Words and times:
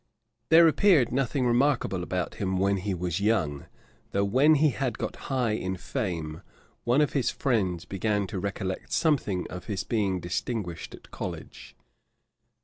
There 0.49 0.67
appeared 0.67 1.11
nothing 1.11 1.45
remarkable 1.45 2.01
about 2.01 2.33
him 2.41 2.57
when 2.57 2.77
he 2.77 2.91
was 2.91 3.19
young; 3.21 3.67
though 4.13 4.25
when 4.25 4.55
he 4.55 4.71
had 4.71 4.97
got 4.97 5.15
high 5.29 5.51
in 5.51 5.77
fame, 5.77 6.41
one 6.85 7.01
of 7.01 7.13
his 7.13 7.29
friends 7.29 7.85
began 7.85 8.25
to 8.25 8.39
recollect 8.39 8.91
something 8.91 9.45
of 9.51 9.65
his 9.65 9.83
being 9.83 10.19
distinguished 10.19 10.95
at 10.95 11.11
College. 11.11 11.75